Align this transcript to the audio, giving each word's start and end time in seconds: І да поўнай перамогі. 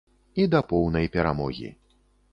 І 0.43 0.47
да 0.53 0.61
поўнай 0.71 1.11
перамогі. 1.17 1.69